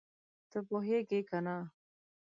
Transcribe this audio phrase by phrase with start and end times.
[0.49, 1.55] ته پوهېږې که نه؟